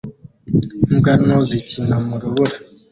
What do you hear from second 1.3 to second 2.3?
zikina mu